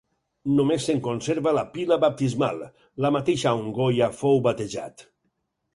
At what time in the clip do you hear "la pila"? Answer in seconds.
1.57-1.99